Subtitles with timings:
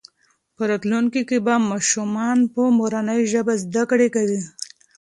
[0.55, 4.41] په راتلونکي کې به ماشومان په مورنۍ ژبه زده کړه کوي.